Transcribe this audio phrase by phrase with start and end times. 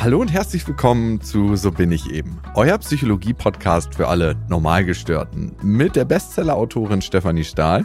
[0.00, 5.96] Hallo und herzlich willkommen zu So bin ich eben, euer Psychologie-Podcast für alle Normalgestörten mit
[5.96, 7.84] der Bestseller-Autorin Stefanie Stahl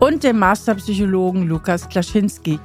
[0.00, 2.60] und dem Masterpsychologen Lukas Klaschinski.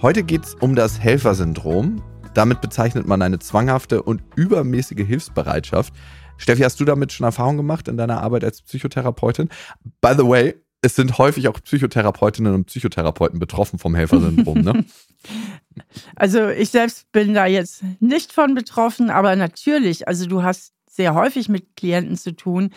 [0.00, 2.00] Heute geht es um das Helfersyndrom.
[2.34, 5.92] Damit bezeichnet man eine zwanghafte und übermäßige Hilfsbereitschaft.
[6.36, 9.48] Steffi, hast du damit schon Erfahrung gemacht in deiner Arbeit als Psychotherapeutin?
[10.00, 14.84] By the way, es sind häufig auch Psychotherapeutinnen und Psychotherapeuten betroffen vom Helfersyndrom, ne?
[16.16, 21.14] Also ich selbst bin da jetzt nicht von betroffen, aber natürlich, also du hast sehr
[21.14, 22.68] häufig mit Klienten zu tun,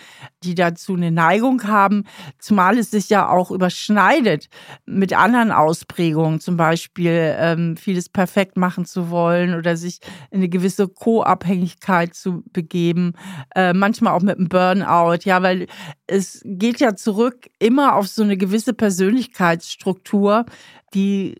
[0.42, 2.06] die dazu eine Neigung haben,
[2.40, 4.48] zumal es sich ja auch überschneidet
[4.86, 10.00] mit anderen Ausprägungen, zum Beispiel ähm, vieles perfekt machen zu wollen oder sich
[10.32, 13.14] in eine gewisse Co-Abhängigkeit zu begeben,
[13.54, 15.68] äh, manchmal auch mit einem Burnout, ja, weil
[16.08, 20.46] es geht ja zurück immer auf so eine gewisse Persönlichkeitsstruktur,
[20.94, 21.36] die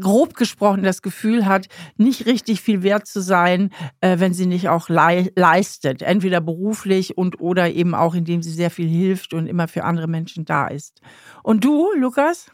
[0.00, 4.68] grob gesprochen das Gefühl hat, nicht richtig viel wert zu sein, äh, wenn sie nicht
[4.68, 6.02] auch leistet.
[6.02, 10.08] Entweder beruflich und oder eben auch, indem sie sehr viel hilft und immer für andere
[10.08, 11.00] Menschen da ist.
[11.42, 12.46] Und du, Lukas?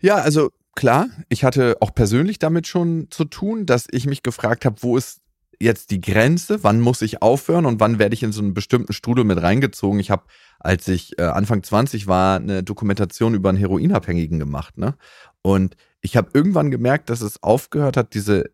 [0.00, 4.64] Ja, also klar, ich hatte auch persönlich damit schon zu tun, dass ich mich gefragt
[4.64, 5.20] habe, wo ist
[5.62, 8.94] jetzt die Grenze, wann muss ich aufhören und wann werde ich in so einen bestimmten
[8.94, 10.00] Strudel mit reingezogen.
[10.00, 10.22] Ich habe,
[10.58, 14.78] als ich äh, Anfang 20 war, eine Dokumentation über einen Heroinabhängigen gemacht.
[14.78, 14.94] Ne?
[15.42, 18.50] Und ich habe irgendwann gemerkt, dass es aufgehört hat, diese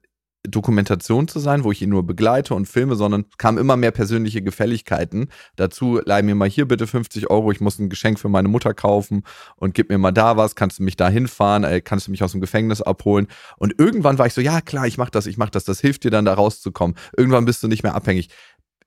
[0.49, 4.43] Dokumentation zu sein, wo ich ihn nur begleite und filme, sondern kamen immer mehr persönliche
[4.43, 6.01] Gefälligkeiten dazu.
[6.05, 9.25] Leih mir mal hier bitte 50 Euro, ich muss ein Geschenk für meine Mutter kaufen
[9.57, 12.23] und gib mir mal da was, kannst du mich da hinfahren, äh, kannst du mich
[12.23, 13.27] aus dem Gefängnis abholen.
[13.59, 16.05] Und irgendwann war ich so, ja klar, ich mach das, ich mach das, das hilft
[16.05, 16.97] dir dann da rauszukommen.
[17.17, 18.29] Irgendwann bist du nicht mehr abhängig.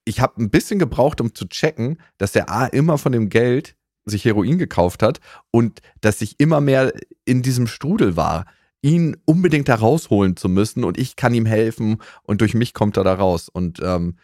[0.05, 3.75] Ich habe ein bisschen gebraucht, um zu checken, dass der A immer von dem Geld
[4.09, 5.19] sich Heroin gekauft hat
[5.51, 6.93] und dass ich immer mehr
[7.25, 8.45] in diesem Strudel war,
[8.81, 12.97] ihn unbedingt da rausholen zu müssen und ich kann ihm helfen und durch mich kommt
[12.97, 13.49] er da raus.
[13.49, 14.15] Und ähm,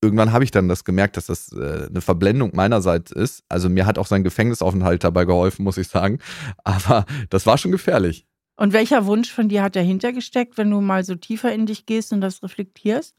[0.00, 3.44] irgendwann habe ich dann das gemerkt, dass das äh, eine Verblendung meinerseits ist.
[3.48, 6.18] Also mir hat auch sein Gefängnisaufenthalt dabei geholfen, muss ich sagen.
[6.64, 8.26] Aber das war schon gefährlich.
[8.56, 11.86] Und welcher Wunsch von dir hat dahinter gesteckt, wenn du mal so tiefer in dich
[11.86, 13.16] gehst und das reflektierst?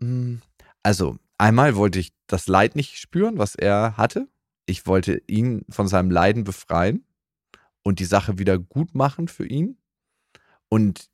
[0.00, 0.40] Hm,
[0.82, 4.28] also, einmal wollte ich das Leid nicht spüren, was er hatte
[4.68, 7.04] ich wollte ihn von seinem Leiden befreien
[7.82, 9.78] und die Sache wieder gut machen für ihn.
[10.68, 11.08] Und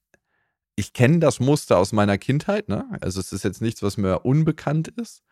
[0.76, 2.84] ich kenne das Muster aus meiner Kindheit, ne?
[3.00, 5.22] Also es ist jetzt nichts, was mir unbekannt ist.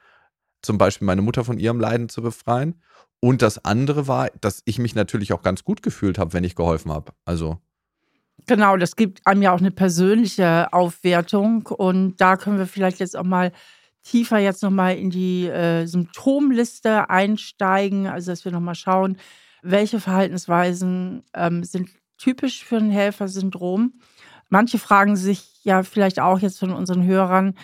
[0.63, 2.81] Zum Beispiel meine Mutter von ihrem Leiden zu befreien.
[3.19, 6.55] Und das andere war, dass ich mich natürlich auch ganz gut gefühlt habe, wenn ich
[6.55, 7.13] geholfen habe.
[7.25, 7.59] Also.
[8.47, 11.67] Genau, das gibt einem ja auch eine persönliche Aufwertung.
[11.67, 13.51] Und da können wir vielleicht jetzt auch mal
[14.03, 19.17] tiefer jetzt nochmal in die äh, Symptomliste einsteigen, also dass wir nochmal schauen,
[19.63, 23.95] welche Verhaltensweisen ähm, sind typisch für ein Helfersyndrom.
[24.49, 27.55] Manche fragen sich ja vielleicht auch jetzt von unseren Hörern,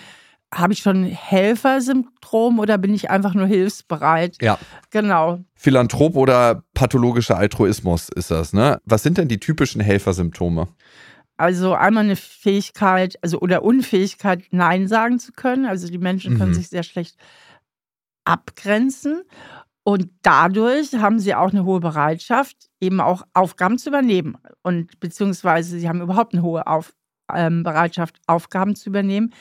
[0.53, 4.37] habe ich schon ein Helfersyndrom oder bin ich einfach nur hilfsbereit?
[4.41, 4.59] Ja.
[4.91, 5.41] Genau.
[5.55, 8.81] Philanthrop oder pathologischer Altruismus ist das, ne?
[8.85, 10.69] Was sind denn die typischen Helfersymptome?
[11.39, 15.67] Also einmal eine Fähigkeit, also oder Unfähigkeit, Nein sagen zu können.
[15.67, 16.55] Also die Menschen können mhm.
[16.55, 17.17] sich sehr schlecht
[18.25, 19.23] abgrenzen.
[19.85, 24.37] Und dadurch haben sie auch eine hohe Bereitschaft, eben auch Aufgaben zu übernehmen.
[24.63, 26.93] Und beziehungsweise sie haben überhaupt eine hohe Auf,
[27.33, 29.33] ähm, Bereitschaft, Aufgaben zu übernehmen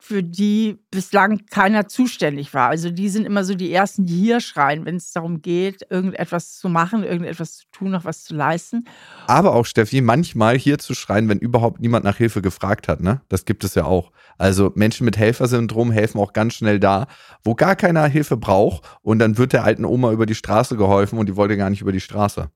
[0.00, 2.68] für die bislang keiner zuständig war.
[2.68, 6.56] Also die sind immer so die Ersten, die hier schreien, wenn es darum geht, irgendetwas
[6.56, 8.84] zu machen, irgendetwas zu tun, noch was zu leisten.
[9.26, 13.00] Aber auch, Steffi, manchmal hier zu schreien, wenn überhaupt niemand nach Hilfe gefragt hat.
[13.00, 13.22] Ne?
[13.28, 14.12] Das gibt es ja auch.
[14.38, 17.08] Also Menschen mit Helfersyndrom helfen auch ganz schnell da,
[17.42, 18.84] wo gar keiner Hilfe braucht.
[19.02, 21.82] Und dann wird der alten Oma über die Straße geholfen und die wollte gar nicht
[21.82, 22.50] über die Straße.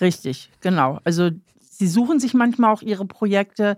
[0.00, 1.00] Richtig, genau.
[1.02, 3.76] Also sie suchen sich manchmal auch ihre Projekte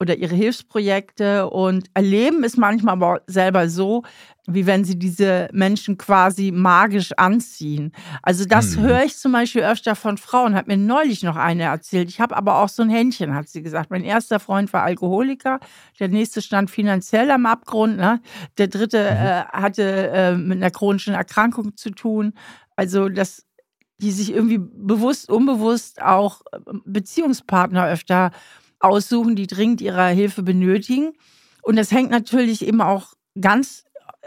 [0.00, 4.04] oder ihre Hilfsprojekte und erleben es manchmal aber selber so,
[4.46, 7.92] wie wenn sie diese Menschen quasi magisch anziehen.
[8.22, 8.82] Also das mhm.
[8.82, 12.08] höre ich zum Beispiel öfter von Frauen, hat mir neulich noch eine erzählt.
[12.08, 13.90] Ich habe aber auch so ein Händchen, hat sie gesagt.
[13.90, 15.58] Mein erster Freund war Alkoholiker,
[15.98, 18.20] der nächste stand finanziell am Abgrund, ne?
[18.56, 19.26] der dritte mhm.
[19.26, 22.34] äh, hatte äh, mit einer chronischen Erkrankung zu tun.
[22.76, 23.44] Also das
[24.00, 28.30] die sich irgendwie bewusst, unbewusst auch äh, Beziehungspartner öfter
[28.80, 31.12] aussuchen, die dringend ihre Hilfe benötigen.
[31.62, 33.84] Und das hängt natürlich eben auch ganz
[34.22, 34.26] äh,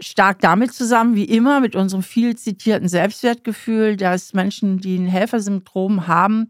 [0.00, 6.06] stark damit zusammen, wie immer, mit unserem viel zitierten Selbstwertgefühl, dass Menschen, die ein Helfersyndrom
[6.06, 6.48] haben,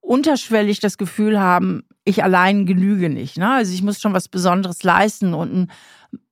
[0.00, 3.38] unterschwellig das Gefühl haben, ich allein genüge nicht.
[3.38, 3.50] Ne?
[3.50, 5.34] Also ich muss schon was Besonderes leisten.
[5.34, 5.70] Und ein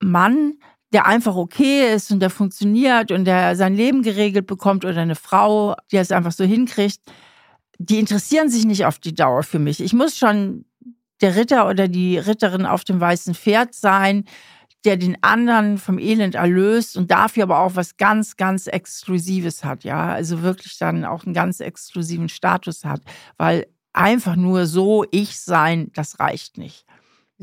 [0.01, 0.55] Mann,
[0.93, 5.15] der einfach okay ist und der funktioniert und der sein Leben geregelt bekommt oder eine
[5.15, 7.01] Frau, die es einfach so hinkriegt,
[7.79, 9.81] die interessieren sich nicht auf die Dauer für mich.
[9.81, 10.65] Ich muss schon
[11.21, 14.25] der Ritter oder die Ritterin auf dem weißen Pferd sein,
[14.85, 19.85] der den anderen vom Elend erlöst und dafür aber auch was ganz, ganz Exklusives hat,
[19.85, 20.13] ja.
[20.13, 23.01] Also wirklich dann auch einen ganz exklusiven Status hat,
[23.37, 26.85] weil einfach nur so ich sein, das reicht nicht.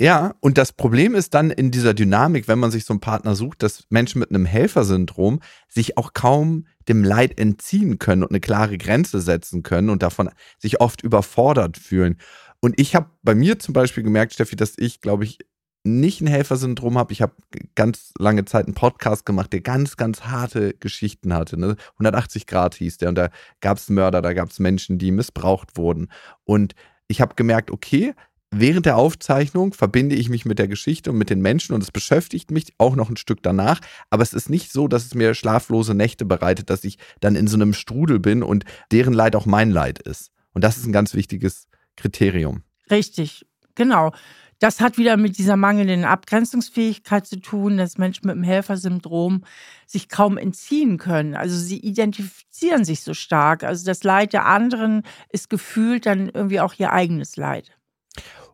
[0.02, 3.36] Ja, und das Problem ist dann in dieser Dynamik, wenn man sich so einen Partner
[3.36, 8.40] sucht, dass Menschen mit einem Helfersyndrom sich auch kaum dem Leid entziehen können und eine
[8.40, 12.18] klare Grenze setzen können und davon sich oft überfordert fühlen.
[12.62, 15.40] Und ich habe bei mir zum Beispiel gemerkt, Steffi, dass ich, glaube ich,
[15.84, 17.12] nicht ein Helfersyndrom habe.
[17.12, 17.34] Ich habe
[17.76, 21.60] ganz lange Zeit einen Podcast gemacht, der ganz, ganz harte Geschichten hatte.
[21.60, 21.76] Ne?
[21.96, 25.76] 180 Grad hieß der und da gab es Mörder, da gab es Menschen, die missbraucht
[25.76, 26.08] wurden.
[26.46, 26.74] Und
[27.10, 28.14] ich habe gemerkt, okay,
[28.52, 31.92] während der Aufzeichnung verbinde ich mich mit der Geschichte und mit den Menschen und es
[31.92, 33.80] beschäftigt mich auch noch ein Stück danach.
[34.10, 37.48] Aber es ist nicht so, dass es mir schlaflose Nächte bereitet, dass ich dann in
[37.48, 40.32] so einem Strudel bin und deren Leid auch mein Leid ist.
[40.54, 42.64] Und das ist ein ganz wichtiges Kriterium.
[42.90, 44.12] Richtig, genau.
[44.60, 49.46] Das hat wieder mit dieser mangelnden Abgrenzungsfähigkeit zu tun, dass Menschen mit dem Helfersyndrom
[49.88, 51.34] sich kaum entziehen können.
[51.34, 53.64] Also sie identifizieren sich so stark.
[53.64, 57.79] Also das Leid der anderen ist gefühlt dann irgendwie auch ihr eigenes Leid.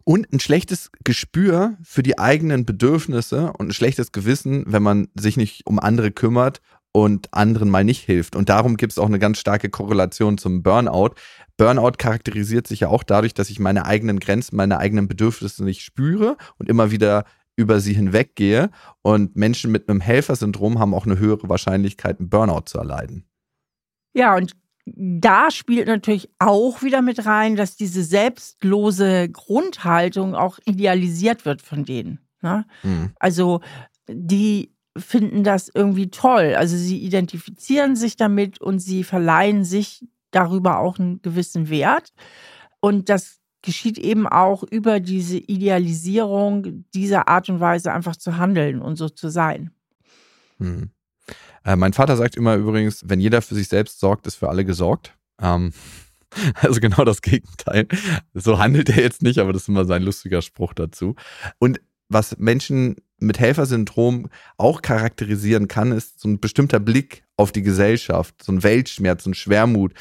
[0.04, 5.36] Und ein schlechtes Gespür für die eigenen Bedürfnisse und ein schlechtes Gewissen, wenn man sich
[5.36, 6.62] nicht um andere kümmert
[6.92, 8.36] und anderen mal nicht hilft.
[8.38, 11.16] Und darum gibt es auch eine ganz starke Korrelation zum Burnout.
[11.58, 15.82] Burnout charakterisiert sich ja auch dadurch, dass ich meine eigenen Grenzen, meine eigenen Bedürfnisse nicht
[15.82, 17.26] spüre und immer wieder
[17.58, 18.70] über sie hinweggehe.
[19.02, 23.26] Und Menschen mit einem Helfersyndrom haben auch eine höhere Wahrscheinlichkeit, einen Burnout zu erleiden.
[24.14, 24.54] Ja, und
[24.86, 31.86] da spielt natürlich auch wieder mit rein, dass diese selbstlose Grundhaltung auch idealisiert wird von
[31.86, 32.20] denen.
[32.42, 32.66] Ne?
[32.84, 33.12] Mhm.
[33.20, 33.62] Also
[34.08, 36.56] die finden das irgendwie toll.
[36.56, 42.14] Also sie identifizieren sich damit und sie verleihen sich darüber auch einen gewissen Wert.
[42.80, 48.80] Und das geschieht eben auch über diese Idealisierung dieser Art und Weise einfach zu handeln
[48.80, 49.72] und so zu sein.
[50.60, 50.92] Hm.
[51.64, 54.66] Äh, mein Vater sagt immer übrigens, wenn jeder für sich selbst sorgt, ist für alle
[54.66, 55.16] gesorgt.
[55.42, 55.74] Ähm,
[56.62, 57.88] also genau das Gegenteil.
[58.34, 61.16] So handelt er jetzt nicht, aber das ist immer sein lustiger Spruch dazu.
[61.60, 67.64] Und was Menschen mit Helfersyndrom auch charakterisieren kann, ist so ein bestimmter Blick auf die
[67.64, 69.94] Gesellschaft, so ein Weltschmerz, so ein Schwermut,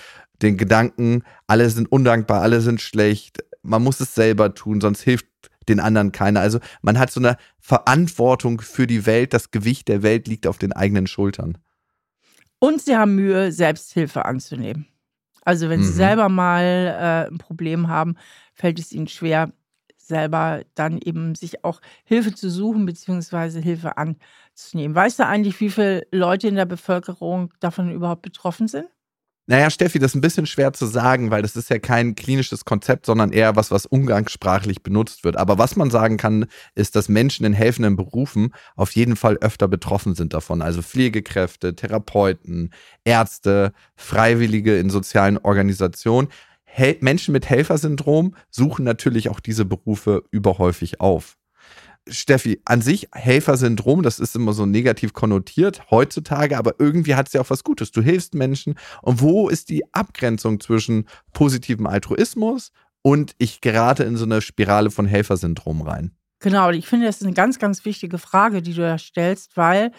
[0.43, 5.27] den Gedanken, alle sind undankbar, alle sind schlecht, man muss es selber tun, sonst hilft
[5.69, 6.41] den anderen keiner.
[6.41, 10.59] Also man hat so eine Verantwortung für die Welt, das Gewicht der Welt liegt auf
[10.59, 11.59] den eigenen Schultern.
[12.59, 14.87] Und sie haben Mühe, Selbsthilfe anzunehmen.
[15.45, 15.85] Also wenn mhm.
[15.85, 18.17] sie selber mal äh, ein Problem haben,
[18.55, 19.53] fällt es ihnen schwer,
[19.97, 24.95] selber dann eben sich auch Hilfe zu suchen beziehungsweise Hilfe anzunehmen.
[24.95, 28.89] Weißt du eigentlich, wie viele Leute in der Bevölkerung davon überhaupt betroffen sind?
[29.47, 32.65] Naja, Steffi, das ist ein bisschen schwer zu sagen, weil das ist ja kein klinisches
[32.65, 35.37] Konzept, sondern eher was, was umgangssprachlich benutzt wird.
[35.37, 39.69] Aber was man sagen kann, ist, dass Menschen in helfenden Berufen auf jeden Fall öfter
[39.69, 40.63] betroffen sind davon.
[40.63, 42.71] Also Pflegekräfte, Therapeuten,
[43.05, 46.29] Ärzte, Freiwillige in sozialen Organisationen.
[46.65, 51.37] Hel Menschen mit Helfersyndrom suchen natürlich auch diese Berufe überhäufig auf.
[52.09, 57.33] Steffi, an sich Helfersyndrom, das ist immer so negativ konnotiert heutzutage, aber irgendwie hat es
[57.33, 57.93] ja auch was Gutes.
[57.93, 58.75] Du hilfst Menschen.
[59.03, 62.73] Und wo ist die Abgrenzung zwischen positivem Altruismus
[63.03, 66.13] und ich gerate in so eine Spirale von Helfersyndrom rein?
[66.41, 69.93] Genau, ich finde, das ist eine ganz, ganz wichtige Frage, die du da stellst, weil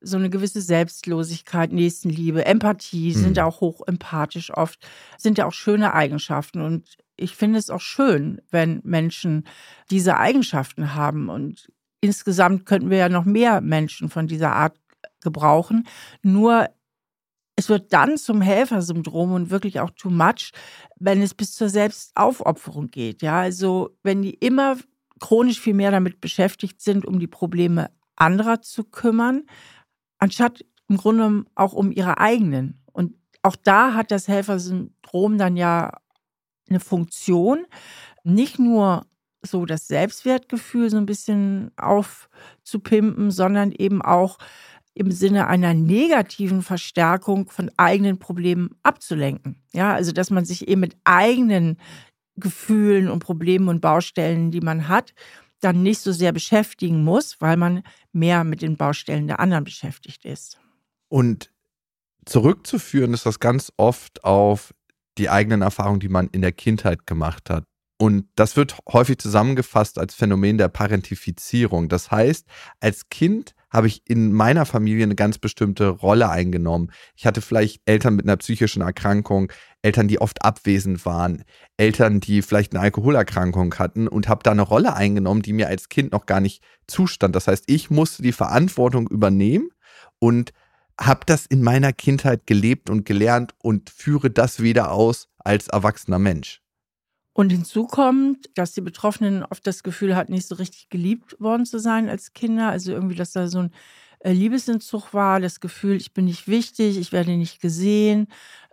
[0.00, 3.48] so eine gewisse Selbstlosigkeit, Nächstenliebe, Empathie sind ja mhm.
[3.48, 4.84] auch hoch empathisch oft,
[5.16, 6.60] sind ja auch schöne Eigenschaften.
[6.60, 9.44] Und ich finde es auch schön, wenn Menschen
[9.90, 11.28] diese Eigenschaften haben.
[11.28, 14.76] Und insgesamt könnten wir ja noch mehr Menschen von dieser Art
[15.20, 15.86] gebrauchen.
[16.22, 16.68] Nur
[17.56, 20.52] es wird dann zum Helfersyndrom und wirklich auch too much,
[20.98, 23.22] wenn es bis zur Selbstaufopferung geht.
[23.22, 24.76] Ja, also wenn die immer
[25.20, 29.44] chronisch viel mehr damit beschäftigt sind, um die Probleme anderer zu kümmern,
[30.18, 32.82] anstatt im Grunde auch um ihre eigenen.
[32.92, 35.92] Und auch da hat das Helfersyndrom dann ja
[36.68, 37.66] eine Funktion,
[38.24, 39.06] nicht nur
[39.42, 44.38] so das Selbstwertgefühl so ein bisschen aufzupimpen, sondern eben auch
[44.94, 49.56] im Sinne einer negativen Verstärkung von eigenen Problemen abzulenken.
[49.72, 51.78] Ja, also dass man sich eben mit eigenen
[52.36, 55.14] Gefühlen und Problemen und Baustellen, die man hat,
[55.60, 60.24] dann nicht so sehr beschäftigen muss, weil man mehr mit den Baustellen der anderen beschäftigt
[60.24, 60.58] ist.
[61.08, 61.50] Und
[62.24, 64.74] zurückzuführen ist das ganz oft auf
[65.18, 67.64] die eigenen Erfahrungen, die man in der Kindheit gemacht hat.
[67.98, 71.88] Und das wird häufig zusammengefasst als Phänomen der Parentifizierung.
[71.88, 72.46] Das heißt,
[72.80, 76.90] als Kind habe ich in meiner Familie eine ganz bestimmte Rolle eingenommen.
[77.16, 79.52] Ich hatte vielleicht Eltern mit einer psychischen Erkrankung,
[79.82, 81.44] Eltern, die oft abwesend waren,
[81.76, 85.88] Eltern, die vielleicht eine Alkoholerkrankung hatten und habe da eine Rolle eingenommen, die mir als
[85.88, 87.36] Kind noch gar nicht zustand.
[87.36, 89.70] Das heißt, ich musste die Verantwortung übernehmen
[90.18, 90.52] und
[91.00, 96.18] habe das in meiner Kindheit gelebt und gelernt und führe das wieder aus als erwachsener
[96.18, 96.60] Mensch.
[97.34, 101.64] Und hinzu kommt, dass die Betroffenen oft das Gefühl hatten, nicht so richtig geliebt worden
[101.64, 102.68] zu sein als Kinder.
[102.68, 103.70] Also irgendwie, dass da so ein
[104.20, 108.28] äh, Liebesentzug war, das Gefühl, ich bin nicht wichtig, ich werde nicht gesehen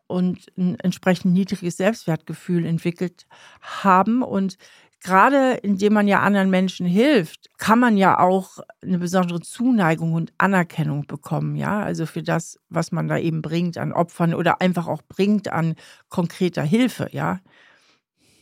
[0.08, 3.28] und ein entsprechend niedriges Selbstwertgefühl entwickelt
[3.62, 4.24] haben.
[4.24, 4.58] Und
[5.02, 10.32] gerade indem man ja anderen Menschen hilft, kann man ja auch eine besondere Zuneigung und
[10.38, 14.88] Anerkennung bekommen, ja, also für das, was man da eben bringt an Opfern oder einfach
[14.88, 15.76] auch bringt an
[16.10, 17.40] konkreter Hilfe, ja.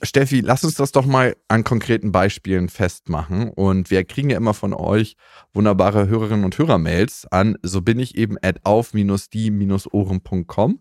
[0.04, 3.50] Steffi, lass uns das doch mal an konkreten Beispielen festmachen.
[3.50, 5.16] Und wir kriegen ja immer von euch
[5.54, 10.80] wunderbare Hörerinnen und Hörermails an, so bin ich eben at auf-die-ohren.com.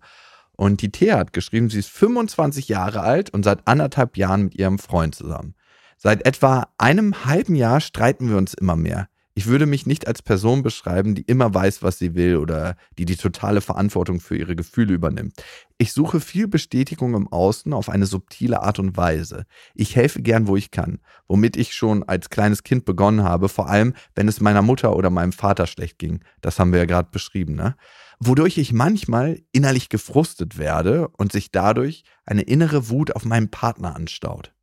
[0.56, 4.54] Und die Thea hat geschrieben, sie ist 25 Jahre alt und seit anderthalb Jahren mit
[4.54, 5.54] ihrem Freund zusammen.
[5.96, 9.08] Seit etwa einem halben Jahr streiten wir uns immer mehr.
[9.38, 13.04] Ich würde mich nicht als Person beschreiben, die immer weiß, was sie will oder die
[13.04, 15.34] die totale Verantwortung für ihre Gefühle übernimmt.
[15.76, 19.44] Ich suche viel Bestätigung im Außen auf eine subtile Art und Weise.
[19.74, 23.68] Ich helfe gern, wo ich kann, womit ich schon als kleines Kind begonnen habe, vor
[23.68, 26.24] allem wenn es meiner Mutter oder meinem Vater schlecht ging.
[26.40, 27.76] Das haben wir ja gerade beschrieben, ne?
[28.18, 33.94] Wodurch ich manchmal innerlich gefrustet werde und sich dadurch eine innere Wut auf meinen Partner
[33.94, 34.55] anstaut.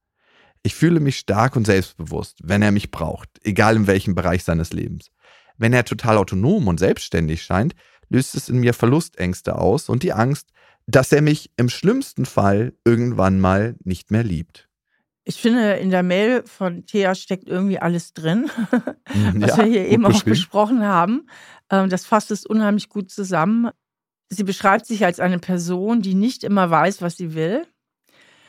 [0.65, 4.71] Ich fühle mich stark und selbstbewusst, wenn er mich braucht, egal in welchem Bereich seines
[4.71, 5.11] Lebens.
[5.57, 7.75] Wenn er total autonom und selbstständig scheint,
[8.09, 10.49] löst es in mir Verlustängste aus und die Angst,
[10.87, 14.69] dass er mich im schlimmsten Fall irgendwann mal nicht mehr liebt.
[15.25, 18.49] Ich finde, in der Mail von Thea steckt irgendwie alles drin,
[19.13, 21.27] mhm, was ja, wir hier eben auch besprochen haben.
[21.69, 23.69] Ähm, das fasst es unheimlich gut zusammen.
[24.29, 27.65] Sie beschreibt sich als eine Person, die nicht immer weiß, was sie will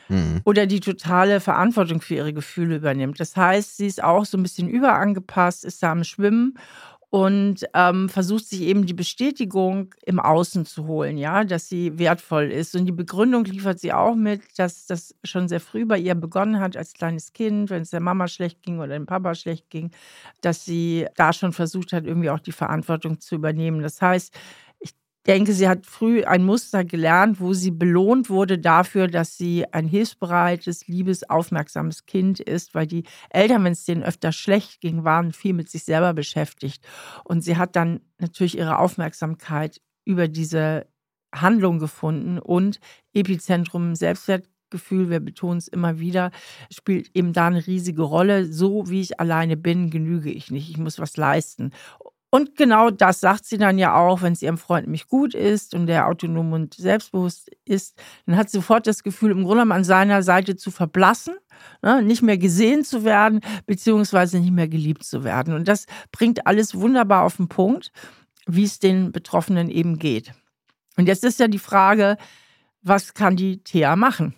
[0.09, 0.41] mhm.
[0.43, 3.19] oder die totale Verantwortung für ihre Gefühle übernimmt.
[3.19, 6.57] Das heißt, sie ist auch so ein bisschen überangepasst, ist da am Schwimmen
[7.15, 12.51] und ähm, versucht sich eben die Bestätigung im Außen zu holen, ja, dass sie wertvoll
[12.51, 12.75] ist.
[12.75, 16.59] Und die Begründung liefert sie auch mit, dass das schon sehr früh bei ihr begonnen
[16.59, 19.91] hat als kleines Kind, wenn es der Mama schlecht ging oder dem Papa schlecht ging,
[20.41, 23.81] dass sie da schon versucht hat, irgendwie auch die Verantwortung zu übernehmen.
[23.81, 24.33] Das heißt,
[25.27, 29.87] denke, sie hat früh ein Muster gelernt, wo sie belohnt wurde dafür, dass sie ein
[29.87, 35.33] hilfsbereites, liebes, aufmerksames Kind ist, weil die Eltern, wenn es denen öfter schlecht ging, waren
[35.33, 36.85] viel mit sich selber beschäftigt.
[37.23, 40.87] Und sie hat dann natürlich ihre Aufmerksamkeit über diese
[41.33, 42.79] Handlung gefunden und
[43.13, 46.31] Epizentrum Selbstwertgefühl, wir betonen es immer wieder,
[46.71, 48.51] spielt eben da eine riesige Rolle.
[48.51, 50.69] So wie ich alleine bin, genüge ich nicht.
[50.69, 51.71] Ich muss was leisten.
[52.31, 55.73] Und genau das sagt sie dann ja auch, wenn es ihrem Freund nämlich gut ist
[55.73, 59.83] und der autonom und selbstbewusst ist, dann hat sie sofort das Gefühl, im Grunde an
[59.83, 61.35] seiner Seite zu verblassen,
[61.81, 65.53] ne, nicht mehr gesehen zu werden, beziehungsweise nicht mehr geliebt zu werden.
[65.53, 67.91] Und das bringt alles wunderbar auf den Punkt,
[68.47, 70.33] wie es den Betroffenen eben geht.
[70.97, 72.17] Und jetzt ist ja die Frage,
[72.81, 74.35] was kann die Thea machen?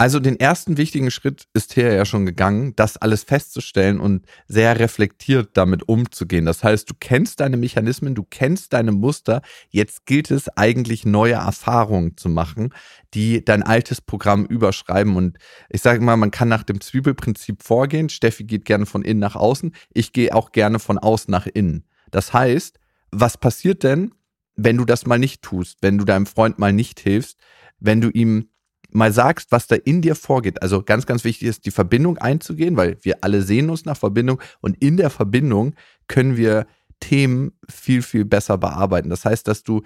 [0.00, 4.78] Also den ersten wichtigen Schritt ist hier ja schon gegangen, das alles festzustellen und sehr
[4.78, 6.46] reflektiert damit umzugehen.
[6.46, 9.42] Das heißt, du kennst deine Mechanismen, du kennst deine Muster.
[9.70, 12.72] Jetzt gilt es eigentlich neue Erfahrungen zu machen,
[13.12, 15.16] die dein altes Programm überschreiben.
[15.16, 15.36] Und
[15.68, 18.08] ich sage mal, man kann nach dem Zwiebelprinzip vorgehen.
[18.08, 19.74] Steffi geht gerne von innen nach außen.
[19.92, 21.88] Ich gehe auch gerne von außen nach innen.
[22.12, 22.78] Das heißt,
[23.10, 24.14] was passiert denn,
[24.54, 27.40] wenn du das mal nicht tust, wenn du deinem Freund mal nicht hilfst,
[27.80, 28.50] wenn du ihm
[28.90, 30.62] mal sagst, was da in dir vorgeht.
[30.62, 34.40] Also ganz, ganz wichtig ist, die Verbindung einzugehen, weil wir alle sehen uns nach Verbindung
[34.60, 35.74] und in der Verbindung
[36.06, 36.66] können wir
[37.00, 39.10] Themen viel, viel besser bearbeiten.
[39.10, 39.82] Das heißt, dass du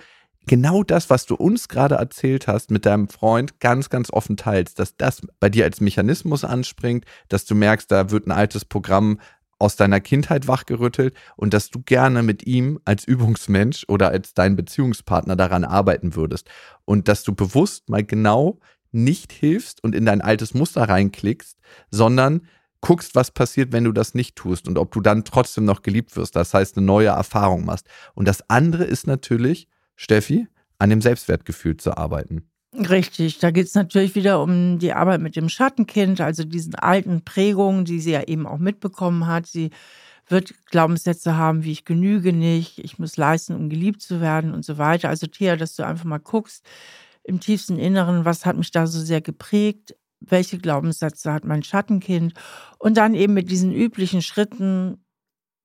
[0.47, 4.78] genau das, was du uns gerade erzählt hast, mit deinem Freund ganz, ganz offen teilst,
[4.78, 9.18] dass das bei dir als Mechanismus anspringt, dass du merkst, da wird ein altes Programm
[9.59, 14.56] aus deiner Kindheit wachgerüttelt und dass du gerne mit ihm als Übungsmensch oder als dein
[14.56, 16.50] Beziehungspartner daran arbeiten würdest
[16.85, 18.59] und dass du bewusst mal genau
[18.92, 21.58] nicht hilfst und in dein altes Muster reinklickst,
[21.90, 22.42] sondern
[22.80, 26.16] guckst, was passiert, wenn du das nicht tust und ob du dann trotzdem noch geliebt
[26.16, 26.37] wirst.
[26.37, 27.87] Das heißt, eine neue Erfahrung machst.
[28.14, 32.44] Und das andere ist natürlich, Steffi, an dem Selbstwertgefühl zu arbeiten.
[32.75, 37.22] Richtig, da geht es natürlich wieder um die Arbeit mit dem Schattenkind, also diesen alten
[37.22, 39.46] Prägungen, die sie ja eben auch mitbekommen hat.
[39.46, 39.70] Sie
[40.28, 44.64] wird Glaubenssätze haben, wie ich genüge nicht, ich muss leisten, um geliebt zu werden und
[44.64, 45.11] so weiter.
[45.11, 46.64] Also Thea, dass du einfach mal guckst,
[47.25, 52.35] im tiefsten Inneren, was hat mich da so sehr geprägt, welche Glaubenssätze hat mein Schattenkind
[52.79, 55.05] und dann eben mit diesen üblichen Schritten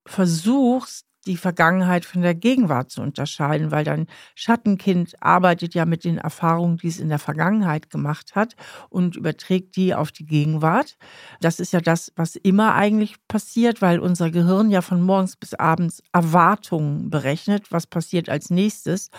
[0.06, 6.16] versuchst, die Vergangenheit von der Gegenwart zu unterscheiden, weil dein Schattenkind arbeitet ja mit den
[6.16, 8.54] Erfahrungen, die es in der Vergangenheit gemacht hat
[8.88, 10.96] und überträgt die auf die Gegenwart.
[11.40, 15.54] Das ist ja das, was immer eigentlich passiert, weil unser Gehirn ja von morgens bis
[15.54, 19.10] abends Erwartungen berechnet, was passiert als nächstes.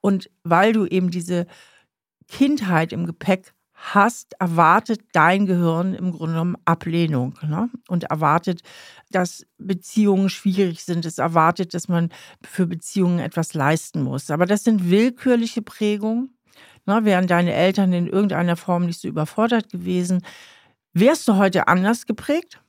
[0.00, 1.46] Und weil du eben diese
[2.28, 7.68] Kindheit im Gepäck hast, erwartet dein Gehirn im Grunde genommen Ablehnung ne?
[7.88, 8.62] und erwartet,
[9.10, 11.04] dass Beziehungen schwierig sind.
[11.04, 12.10] Es erwartet, dass man
[12.42, 14.30] für Beziehungen etwas leisten muss.
[14.30, 16.34] Aber das sind willkürliche Prägungen.
[16.86, 17.04] Ne?
[17.04, 20.22] Wären deine Eltern in irgendeiner Form nicht so überfordert gewesen,
[20.94, 22.60] wärst du heute anders geprägt?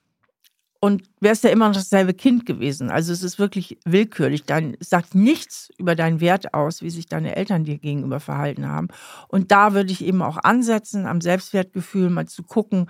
[0.80, 2.90] Und wärst ja immer noch dasselbe Kind gewesen.
[2.90, 4.44] Also es ist wirklich willkürlich.
[4.44, 8.88] Dann sagt nichts über deinen Wert aus, wie sich deine Eltern dir gegenüber verhalten haben.
[9.28, 12.90] Und da würde ich eben auch ansetzen, am Selbstwertgefühl mal zu gucken,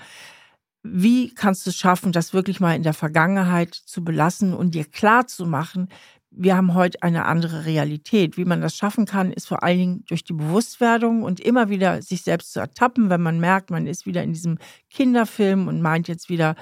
[0.83, 4.85] wie kannst du es schaffen, das wirklich mal in der Vergangenheit zu belassen und dir
[4.85, 5.89] klar zu machen,
[6.37, 8.37] wir haben heute eine andere Realität.
[8.37, 12.01] Wie man das schaffen kann, ist vor allen Dingen durch die Bewusstwerdung und immer wieder
[12.01, 16.07] sich selbst zu ertappen, wenn man merkt, man ist wieder in diesem Kinderfilm und meint
[16.07, 16.55] jetzt wieder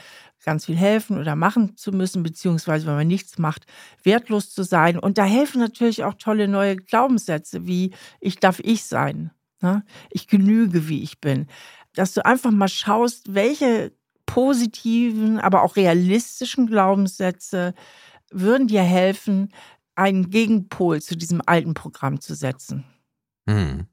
[0.43, 3.65] ganz viel helfen oder machen zu müssen, beziehungsweise wenn man nichts macht,
[4.03, 4.97] wertlos zu sein.
[4.97, 9.83] Und da helfen natürlich auch tolle neue Glaubenssätze wie ich darf ich sein, ne?
[10.11, 11.47] ich genüge, wie ich bin.
[11.93, 13.91] Dass du einfach mal schaust, welche
[14.25, 17.73] positiven, aber auch realistischen Glaubenssätze
[18.39, 19.51] würden dir helfen,
[19.95, 22.83] einen Gegenpol zu diesem alten Programm zu setzen.
[23.49, 23.87] Hm.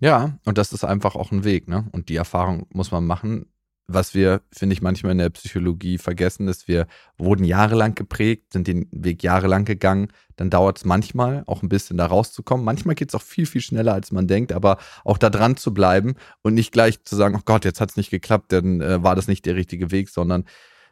[0.00, 1.86] Ja, und das ist einfach auch ein Weg, ne?
[1.92, 3.46] Und die Erfahrung muss man machen.
[3.90, 8.66] Was wir, finde ich, manchmal in der Psychologie vergessen, ist, wir wurden jahrelang geprägt, sind
[8.66, 10.08] den Weg jahrelang gegangen.
[10.36, 12.66] Dann dauert es manchmal auch ein bisschen da rauszukommen.
[12.66, 15.72] Manchmal geht es auch viel, viel schneller, als man denkt, aber auch da dran zu
[15.72, 19.02] bleiben und nicht gleich zu sagen, oh Gott, jetzt hat es nicht geklappt, dann äh,
[19.02, 20.44] war das nicht der richtige Weg, sondern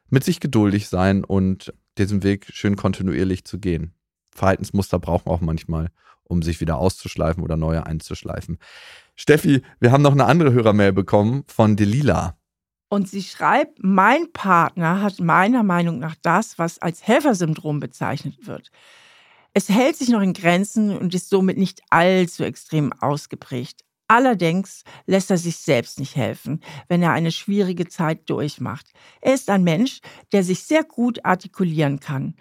[0.09, 3.93] mit sich geduldig sein und diesen Weg schön kontinuierlich zu gehen.
[4.31, 5.91] Verhaltensmuster brauchen auch manchmal,
[6.25, 8.59] um sich wieder auszuschleifen oder neue einzuschleifen.
[9.15, 12.37] Steffi, wir haben noch eine andere Hörermail bekommen von Delila.
[12.89, 18.71] Und sie schreibt, mein Partner hat meiner Meinung nach das, was als Helfersyndrom bezeichnet wird.
[19.55, 23.86] Es hält sich noch in Grenzen und ist somit nicht allzu extrem ausgeprägt.
[24.09, 28.93] Allerdings lässt er sich selbst nicht helfen, wenn er eine schwierige Zeit durchmacht.
[29.21, 30.01] Er ist ein Mensch,
[30.33, 32.35] der sich sehr gut artikulieren kann,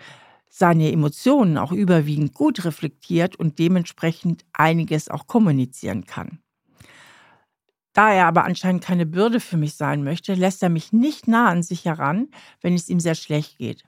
[0.47, 6.39] seine Emotionen auch überwiegend gut reflektiert und dementsprechend einiges auch kommunizieren kann.
[7.93, 11.49] Da er aber anscheinend keine Bürde für mich sein möchte, lässt er mich nicht nah
[11.49, 12.28] an sich heran,
[12.62, 13.84] wenn es ihm sehr schlecht geht.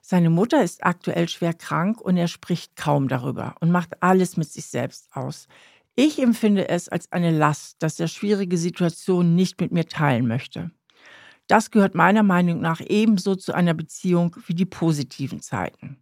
[0.00, 4.50] Seine Mutter ist aktuell schwer krank und er spricht kaum darüber und macht alles mit
[4.50, 5.48] sich selbst aus.
[5.96, 10.72] Ich empfinde es als eine Last, dass er schwierige Situationen nicht mit mir teilen möchte.
[11.46, 15.98] Das gehört meiner Meinung nach ebenso zu einer Beziehung wie die positiven Zeiten.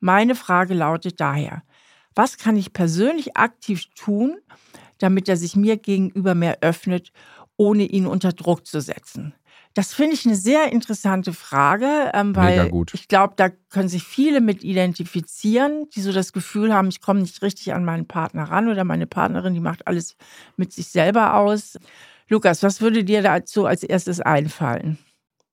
[0.00, 1.62] Meine Frage lautet daher,
[2.14, 4.38] was kann ich persönlich aktiv tun,
[4.98, 7.12] damit er sich mir gegenüber mehr öffnet,
[7.56, 9.34] ohne ihn unter Druck zu setzen?
[9.76, 14.40] Das finde ich eine sehr interessante Frage, ähm, weil ich glaube, da können sich viele
[14.40, 18.68] mit identifizieren, die so das Gefühl haben, ich komme nicht richtig an meinen Partner ran
[18.68, 20.16] oder meine Partnerin, die macht alles
[20.56, 21.78] mit sich selber aus.
[22.30, 24.96] Lukas, was würde dir dazu als erstes einfallen?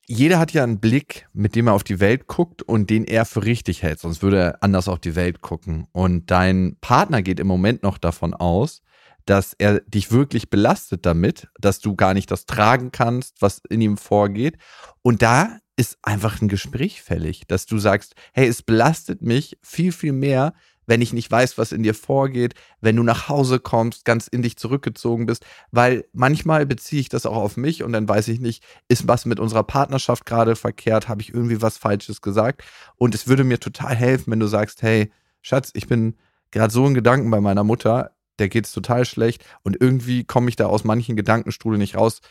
[0.07, 3.25] Jeder hat ja einen Blick, mit dem er auf die Welt guckt und den er
[3.25, 5.87] für richtig hält, sonst würde er anders auf die Welt gucken.
[5.91, 8.83] Und dein Partner geht im Moment noch davon aus,
[9.25, 13.81] dass er dich wirklich belastet damit, dass du gar nicht das tragen kannst, was in
[13.81, 14.57] ihm vorgeht.
[15.01, 19.91] Und da ist einfach ein Gespräch fällig, dass du sagst, hey, es belastet mich viel,
[19.91, 20.53] viel mehr,
[20.85, 24.41] wenn ich nicht weiß, was in dir vorgeht, wenn du nach Hause kommst, ganz in
[24.41, 28.39] dich zurückgezogen bist, weil manchmal beziehe ich das auch auf mich und dann weiß ich
[28.39, 32.63] nicht, ist was mit unserer Partnerschaft gerade verkehrt, habe ich irgendwie was Falsches gesagt?
[32.95, 36.17] Und es würde mir total helfen, wenn du sagst, hey, Schatz, ich bin
[36.51, 40.49] gerade so in Gedanken bei meiner Mutter, der geht es total schlecht und irgendwie komme
[40.49, 42.21] ich da aus manchen Gedankenstrudel nicht raus.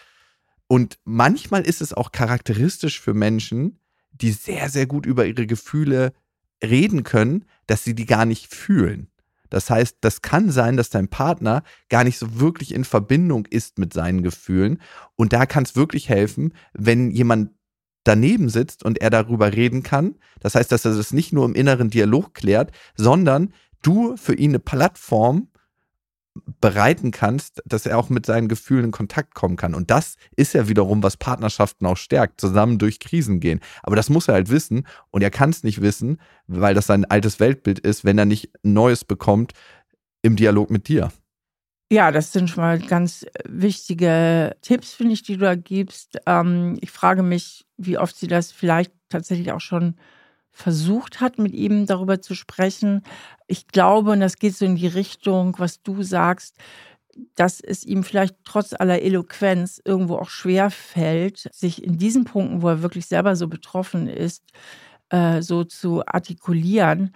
[0.66, 3.78] Und manchmal ist es auch charakteristisch für Menschen,
[4.12, 6.12] die sehr, sehr gut über ihre Gefühle
[6.62, 9.08] reden können, dass sie die gar nicht fühlen.
[9.50, 13.78] Das heißt, das kann sein, dass dein Partner gar nicht so wirklich in Verbindung ist
[13.78, 14.80] mit seinen Gefühlen.
[15.14, 17.50] Und da kann es wirklich helfen, wenn jemand
[18.04, 20.16] daneben sitzt und er darüber reden kann.
[20.40, 24.52] Das heißt, dass er das nicht nur im inneren Dialog klärt, sondern du für ihn
[24.52, 25.48] eine Plattform
[26.60, 29.74] bereiten kannst, dass er auch mit seinen Gefühlen in Kontakt kommen kann.
[29.74, 33.60] Und das ist ja wiederum, was Partnerschaften auch stärkt, zusammen durch Krisen gehen.
[33.82, 37.04] Aber das muss er halt wissen und er kann es nicht wissen, weil das sein
[37.04, 39.52] altes Weltbild ist, wenn er nicht Neues bekommt
[40.22, 41.10] im Dialog mit dir.
[41.90, 46.18] Ja, das sind schon mal ganz wichtige Tipps, finde ich, die du da gibst.
[46.24, 49.96] Ähm, ich frage mich, wie oft sie das vielleicht tatsächlich auch schon
[50.52, 53.02] versucht hat, mit ihm darüber zu sprechen.
[53.46, 56.56] Ich glaube, und das geht so in die Richtung, was du sagst,
[57.34, 62.62] dass es ihm vielleicht trotz aller Eloquenz irgendwo auch schwer fällt, sich in diesen Punkten,
[62.62, 64.44] wo er wirklich selber so betroffen ist,
[65.10, 67.12] äh, so zu artikulieren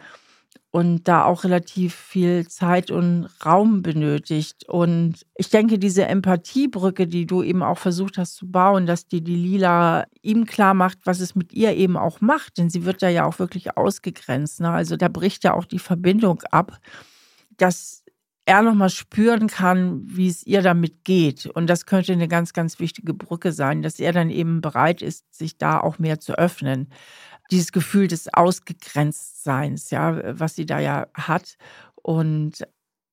[0.77, 4.69] und da auch relativ viel Zeit und Raum benötigt.
[4.69, 9.25] Und ich denke, diese Empathiebrücke, die du eben auch versucht hast zu bauen, dass die,
[9.25, 13.03] die Lila ihm klar macht, was es mit ihr eben auch macht, denn sie wird
[13.03, 14.61] da ja auch wirklich ausgegrenzt.
[14.61, 14.69] Ne?
[14.69, 16.79] Also da bricht ja auch die Verbindung ab,
[17.57, 18.05] dass
[18.45, 21.47] er nochmal spüren kann, wie es ihr damit geht.
[21.47, 25.35] Und das könnte eine ganz, ganz wichtige Brücke sein, dass er dann eben bereit ist,
[25.35, 26.89] sich da auch mehr zu öffnen
[27.51, 31.57] dieses Gefühl des Ausgegrenztseins, ja, was sie da ja hat.
[32.03, 32.67] Und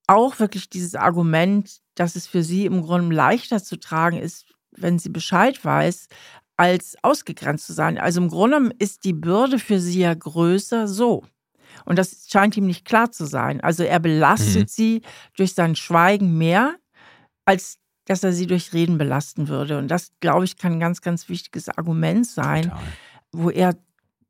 [0.08, 5.00] auch wirklich dieses Argument, dass es für sie im Grunde leichter zu tragen ist, wenn
[5.00, 6.08] sie Bescheid weiß,
[6.58, 7.98] als ausgegrenzt zu sein.
[7.98, 11.24] Also im Grunde ist die Bürde für sie ja größer so.
[11.86, 13.62] Und das scheint ihm nicht klar zu sein.
[13.62, 14.68] Also er belastet mhm.
[14.68, 15.02] sie
[15.36, 16.76] durch sein Schweigen mehr,
[17.46, 19.78] als dass er sie durch Reden belasten würde.
[19.78, 22.80] Und das, glaube ich, kann ein ganz, ganz wichtiges Argument sein, Total.
[23.32, 23.76] wo er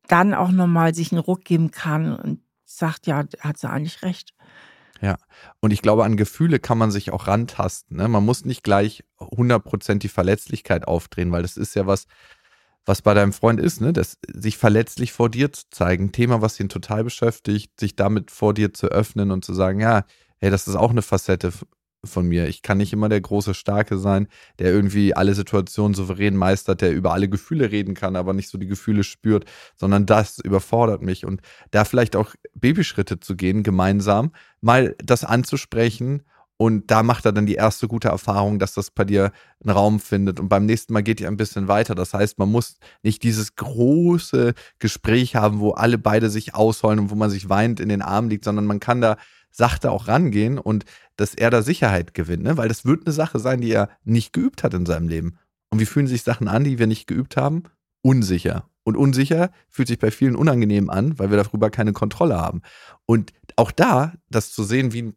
[0.07, 4.33] dann auch nochmal sich einen Ruck geben kann und sagt, ja, hat sie eigentlich recht.
[5.01, 5.17] Ja,
[5.59, 7.97] und ich glaube, an Gefühle kann man sich auch rantasten.
[7.97, 8.07] Ne?
[8.07, 12.07] Man muss nicht gleich 100% die Verletzlichkeit aufdrehen, weil das ist ja was,
[12.85, 13.93] was bei deinem Freund ist, ne?
[13.93, 16.11] Das, sich verletzlich vor dir zu zeigen.
[16.11, 20.05] Thema, was ihn total beschäftigt, sich damit vor dir zu öffnen und zu sagen, ja,
[20.37, 21.51] hey, das ist auch eine Facette
[22.05, 22.47] von mir.
[22.47, 24.27] Ich kann nicht immer der große Starke sein,
[24.59, 28.57] der irgendwie alle Situationen souverän meistert, der über alle Gefühle reden kann, aber nicht so
[28.57, 31.25] die Gefühle spürt, sondern das überfordert mich.
[31.25, 36.23] Und da vielleicht auch Babyschritte zu gehen, gemeinsam, mal das anzusprechen.
[36.57, 39.31] Und da macht er dann die erste gute Erfahrung, dass das bei dir
[39.63, 40.39] einen Raum findet.
[40.39, 41.95] Und beim nächsten Mal geht ihr ein bisschen weiter.
[41.95, 47.09] Das heißt, man muss nicht dieses große Gespräch haben, wo alle beide sich ausholen und
[47.09, 49.17] wo man sich weint in den Armen liegt, sondern man kann da
[49.53, 50.83] sachte auch rangehen und
[51.15, 52.57] dass er da Sicherheit gewinnt, ne?
[52.57, 55.37] weil das wird eine Sache sein, die er nicht geübt hat in seinem Leben.
[55.69, 57.63] Und wie fühlen sich Sachen an, die wir nicht geübt haben?
[58.01, 58.69] Unsicher.
[58.83, 62.61] Und unsicher fühlt sich bei vielen unangenehm an, weil wir darüber keine Kontrolle haben.
[63.05, 65.15] Und auch da, das zu sehen wie ein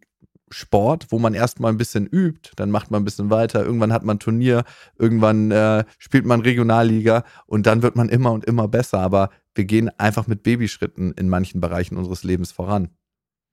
[0.51, 4.05] Sport, wo man erstmal ein bisschen übt, dann macht man ein bisschen weiter, irgendwann hat
[4.05, 4.63] man Turnier,
[4.97, 9.01] irgendwann äh, spielt man Regionalliga und dann wird man immer und immer besser.
[9.01, 12.91] Aber wir gehen einfach mit Babyschritten in manchen Bereichen unseres Lebens voran.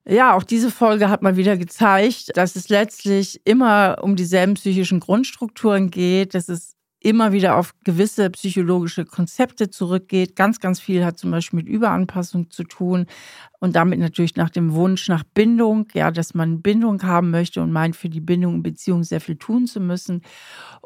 [0.06, 5.00] Ja, auch diese Folge hat mal wieder gezeigt, dass es letztlich immer um dieselben psychischen
[5.00, 10.36] Grundstrukturen geht, dass es immer wieder auf gewisse psychologische Konzepte zurückgeht.
[10.36, 13.06] Ganz, ganz viel hat zum Beispiel mit Überanpassung zu tun
[13.60, 17.72] und damit natürlich nach dem Wunsch nach Bindung, ja, dass man Bindung haben möchte und
[17.72, 20.22] meint, für die Bindung in Beziehung sehr viel tun zu müssen.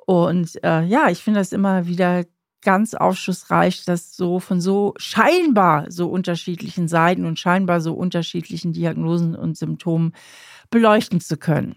[0.06, 2.24] Und äh, ja, ich finde das immer wieder
[2.62, 9.36] ganz aufschlussreich, das so von so scheinbar so unterschiedlichen Seiten und scheinbar so unterschiedlichen Diagnosen
[9.36, 10.14] und Symptomen
[10.70, 11.76] beleuchten zu können.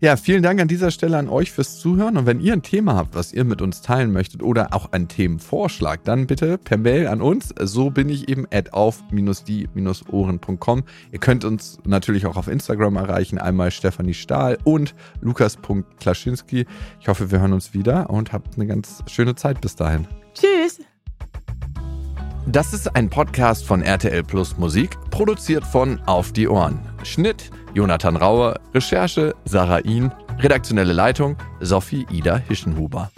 [0.00, 2.16] Ja, vielen Dank an dieser Stelle an euch fürs Zuhören.
[2.16, 5.08] Und wenn ihr ein Thema habt, was ihr mit uns teilen möchtet oder auch einen
[5.08, 7.52] Themenvorschlag, dann bitte per Mail an uns.
[7.60, 10.84] So bin ich eben at auf-die-ohren.com.
[11.10, 13.38] Ihr könnt uns natürlich auch auf Instagram erreichen.
[13.38, 16.66] Einmal Stefanie Stahl und lukas.klaschinski.
[17.00, 20.06] Ich hoffe, wir hören uns wieder und habt eine ganz schöne Zeit bis dahin.
[20.32, 20.78] Tschüss.
[22.46, 26.78] Das ist ein Podcast von RTL Plus Musik, produziert von Auf die Ohren.
[27.02, 33.10] Schnitt Jonathan Rauer, Recherche Sarah Ihn, redaktionelle Leitung Sophie Ida Hischenhuber.